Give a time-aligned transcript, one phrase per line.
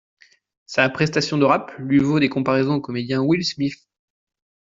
[0.65, 3.77] Sa prestation de rap lui vaut des comparaisons au comédien Will Smith.